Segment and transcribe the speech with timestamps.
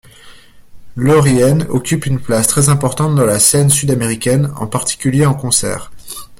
[0.95, 5.91] Lörihen occupe une place très importante dans la scène sud-américaine, en particulier en concert.